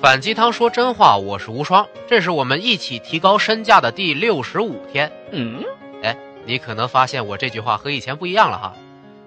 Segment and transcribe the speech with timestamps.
[0.00, 5.12] 反鸡汤说真话，我是无双，这是我们一起提高身价的第六十五天。
[5.30, 5.62] 嗯，
[6.02, 8.74] 哎，你可能发现我这句话和以前不一样了哈，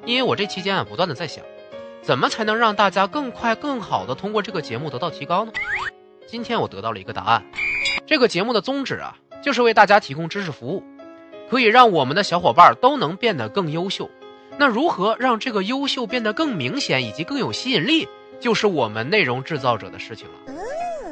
[0.03, 1.45] 因为我这期间啊不断的在想，
[2.01, 5.51] 怎么才能让大家更快、更好的通过这个节目得到提高呢？
[6.25, 7.45] 今天我得到了一个答案，
[8.07, 10.83] 这个节目的宗旨啊，就是为大家提供知识服务，
[11.51, 14.09] 可以让我们的小伙伴都能变得更优秀。
[14.57, 18.07] 那如何让这个优秀变得更明显以及更有吸引力？
[18.39, 20.53] 就是我们内容制造者的事情了。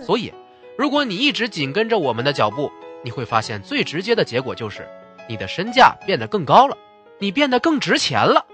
[0.03, 0.33] 所以，
[0.77, 2.71] 如果你一直紧跟着我们的脚步，
[3.03, 4.87] 你会发现最直接的结果就是
[5.27, 6.77] 你的身价变得更高了，
[7.19, 8.45] 你变得更值钱了。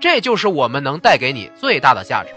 [0.00, 2.30] 这就是我们能带给你最大的价值。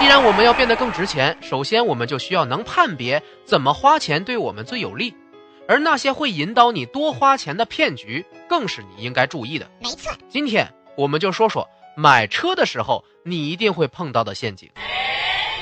[0.00, 5.14] 既然我们要变得更值钱，首先我们就需要能判别怎么花钱对我们最有利，
[5.68, 9.70] 而那些会引导你多花钱的骗局，更是你应该注意的。
[9.78, 11.68] 没错，今天我们就说说
[12.00, 14.70] 买车的时候你一定会碰到的陷阱。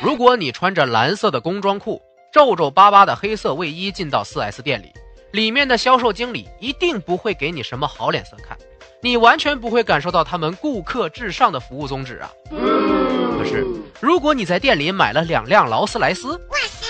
[0.01, 2.01] 如果你穿着蓝色的工装裤、
[2.33, 4.93] 皱皱巴巴的黑色卫衣进到 4S 店里，
[5.33, 8.57] 里面的销售经理一定不会给你什么好脸色看，
[9.03, 12.31] 你完全不会感受到他们顾客至上的服务宗旨啊。
[12.51, 13.67] 可是，
[13.99, 16.41] 如果你在店里买了两辆劳斯莱斯，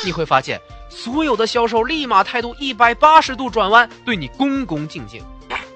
[0.04, 0.60] 你会发现
[0.90, 5.24] 所有的销售立马态度一百八十度转弯，对你恭恭敬敬。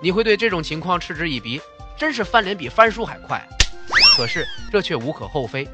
[0.02, 1.58] 你会对这种情况嗤之以鼻，
[1.96, 3.42] 真是翻脸比翻书还快。
[4.16, 5.66] 可是这却无可厚非，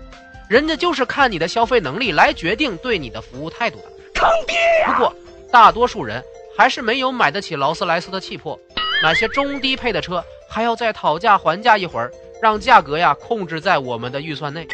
[0.49, 3.85] 人家就是看你的消费能力来决定对你的服务态度的。
[4.15, 4.95] 坑爹呀！
[4.95, 5.15] 不过，
[5.51, 6.23] 大多数人
[6.57, 8.59] 还是没有买得起劳斯莱斯的气魄，
[9.03, 14.67] 买些中低配的车还要再讨价还价一会儿，让价格呀控制在我们的预算内。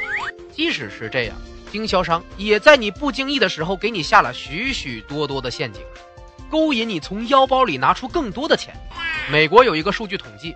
[0.53, 1.37] 即使是这样，
[1.73, 5.83] 经销商也在你不经意的时候给你下了许许多多的陷阱，
[6.51, 8.75] 勾引你从腰包里拿出更多的钱。
[9.31, 10.55] 美国有一个数据统计，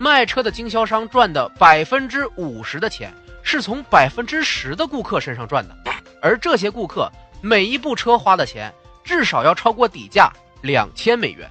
[0.00, 3.12] 卖车的经销商赚的百分之五十的钱
[3.42, 5.76] 是从百分之十的顾客身上赚的，
[6.22, 8.72] 而这些顾客每一部车花的钱
[9.04, 11.46] 至少要超过底价两千美元，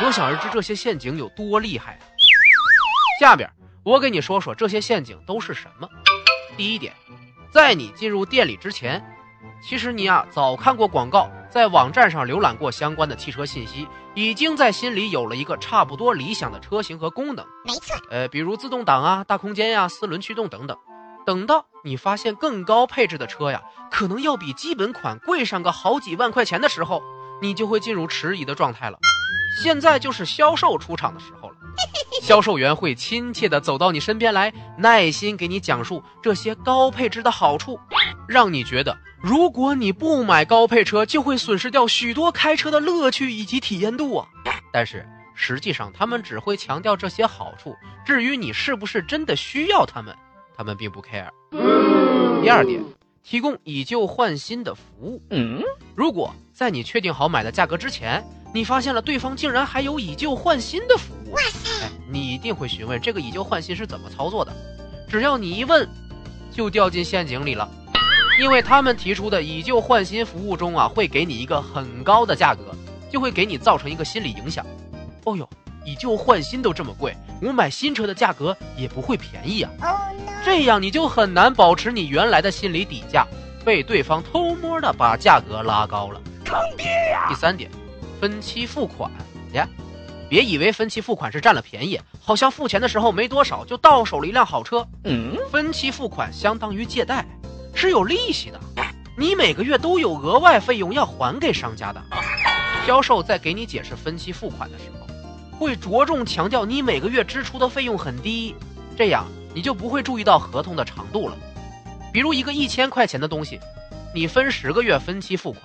[0.00, 2.02] 可想而知这些陷阱有多厉害啊！
[3.20, 3.48] 下边
[3.84, 5.88] 我给你说说这些陷阱都是什么。
[6.56, 6.92] 第一点，
[7.52, 9.00] 在你进入店里之前，
[9.62, 13.86] 其实你啊早看过广告，在网站上浏览过相关的汽车信息，
[14.20, 17.46] 已经在心里有了一个差不多理想的车型和功能。
[17.64, 20.76] 没错，呃，比如自动挡啊、大空间呀、四轮驱动等等。
[21.24, 23.62] 等到你发现更高配置的车呀，
[23.92, 27.00] 可能要比基本款贵上个好几万块钱的时候，
[27.40, 28.98] 你就会进入迟疑的状态了。
[29.62, 31.54] 现在就是销售出场的时候了，
[32.20, 37.78] 销售员会亲切地走到你身边来，耐心给你讲述这些高配置的好处，
[38.26, 44.28] 让你觉得如果你不买高配车，就会损失掉许多开车的乐趣以及体验度啊。
[44.72, 47.74] 但是实际上，他们只会强调这些好处，
[48.04, 50.14] 至于你是不是真的需要他们，
[50.56, 51.28] 他们并不 care。
[52.42, 52.82] 第二点，
[53.24, 55.20] 提供以旧换新的服务。
[55.30, 55.62] 嗯，
[55.96, 58.24] 如果在你确定好买的价格之前，
[58.54, 64.52] 你发现了对方竟然还有以旧换新的服务，哇塞，哎，你一定会询问这个以旧换新是怎么操作的。
[65.08, 65.88] 只要你一问，
[66.50, 67.68] 就掉进陷阱里了，
[68.38, 72.72] 因为他们提出的以旧换新服务中啊，会给你一个很高的价格，
[73.10, 74.64] 就会给你造成一个心理影响。
[75.24, 75.48] 哦呦，
[75.84, 79.72] 以旧换新都这么贵，我买新车的价格也不会便宜啊。
[80.44, 83.26] 这样你就很难保持你原来的心理底价，
[83.64, 86.20] 被对方偷摸的把价格拉高了。
[86.44, 87.26] 坑爹呀！
[87.28, 87.68] 第三点，
[88.20, 89.10] 分期付款
[89.52, 89.68] 呀，
[90.28, 94.86] 别以为分期付款是占了便宜，好像付钱的时候没多少就到手了一辆好车。
[95.02, 97.26] 嗯，分期付款相当于借贷，
[97.80, 98.58] 是有利息的，
[99.16, 102.02] 你每个月都有额外费用要还给商家的。
[102.84, 105.06] 销售在给你解释分期付款的时候，
[105.56, 108.52] 会着重强调你每个月支出的费用很低，
[108.96, 111.36] 这样你就不会注意到合同的长度了。
[112.12, 113.60] 比如一个一千块钱的东西，
[114.12, 115.62] 你分十个月分期付款，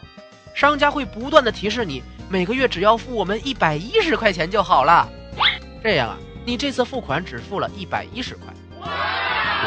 [0.54, 5.10] 商家会不断的提示你每个月只要付我们一百一十块钱就好了。
[5.82, 8.54] 这样啊，你这次付款只付了一百一十块，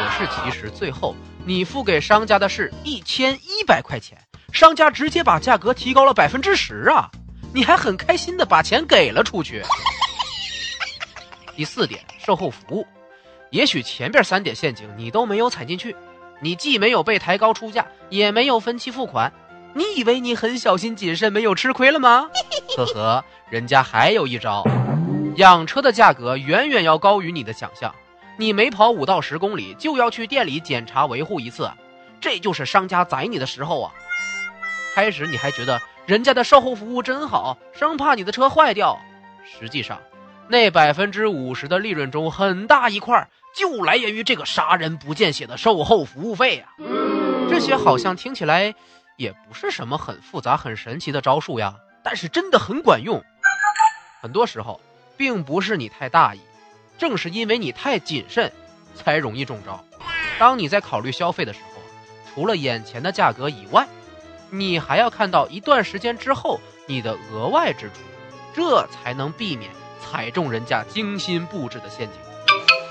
[0.09, 4.17] 是其实最后你付给商家的是一千一百块钱，
[4.51, 7.09] 商家直接把价格提高了百分之十啊！
[7.53, 9.63] 你还很开心的把钱给了出去。
[11.55, 12.85] 第四点，售后服务，
[13.49, 15.95] 也许前边三点陷阱你都没有踩进去，
[16.41, 19.33] 你既没有被抬高出价，也没有分期付款，
[19.73, 22.29] 你以为你很小心谨慎，没有吃亏了吗？
[22.75, 24.63] 呵呵，人家还有一招，
[25.37, 27.95] 养车的价格远远要高于你的想象，
[28.39, 31.71] 你每跑五到十公里就要去店里检查维护一次，
[32.21, 33.91] 这就是商家宰你的时候啊！
[34.93, 38.99] 开始你还觉得人家的售后服务真好，生怕你的车坏掉，
[39.59, 39.99] 实际上，
[40.47, 46.69] 那百分之五十的利润中很大一块儿就来源于这个杀人不见血的售后服务费啊！
[47.49, 48.75] 这这些好像听起来
[49.15, 51.73] 也不是什么很复杂、很神奇的招数呀，
[52.03, 53.19] 但是真的很管用。
[54.21, 54.79] 很多时候，
[55.17, 56.41] 并不是你太大意，
[56.97, 58.51] 正是因为你太谨慎，
[58.95, 59.83] 才容易中招。
[60.39, 61.81] 当你在考虑消费的时候，
[62.33, 63.87] 除了眼前的价格以外，
[64.49, 68.01] 你还要看到一段时间之后你的额外支出，
[68.53, 69.69] 这才能避免
[70.01, 72.17] 踩中人家精心布置的陷阱。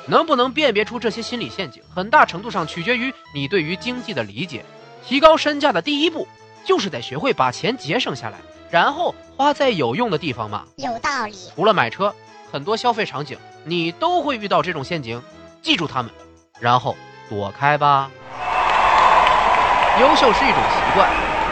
[0.09, 4.65] 能不能辨别出这些心理陷阱，很大程度上取决于你对于经济的理解。
[5.05, 6.29] 提高身价的第一步，
[6.65, 8.39] 就是得学会把钱节省下来，
[8.71, 10.65] 然后花在有用的地方嘛。
[10.77, 11.35] 有道理。
[11.55, 12.15] 除了买车，
[12.51, 15.21] 很多消费场景你都会遇到这种陷阱，
[15.63, 16.11] 记住它们，
[16.61, 16.97] 然后
[17.29, 18.11] 躲开吧。
[20.01, 21.11] 优秀是一种习惯，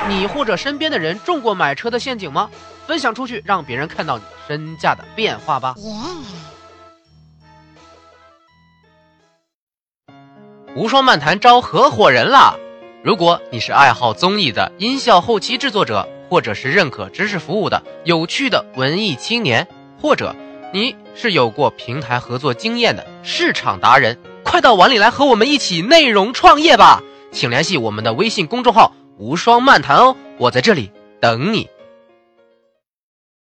[0.08, 2.50] 你或者身边的人中过买车的陷阱吗？
[2.86, 5.74] 分享出去，让别人看到你身价的变化吧。
[10.76, 12.56] 无双漫谈招合伙人啦！
[13.02, 19.66] 如果你是爱好综艺的音效后期制作者，或者是认可知识服务的有趣的文艺青年，
[20.02, 20.34] 或者
[20.74, 27.00] 你是有过平台合作经验的市场达人，快到碗里来和我们一起内容创业吧！
[27.30, 30.90] 请联系我们的微信公众号“无双漫谈”哦，我在这里
[31.20, 31.68] 等你。